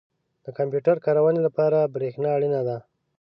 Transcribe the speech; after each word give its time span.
•د 0.45 0.47
کمپیوټر 0.57 0.97
کارونې 1.05 1.39
لپاره 1.47 1.91
برېښنا 1.95 2.29
اړینه 2.37 2.61
ده. 2.67 2.77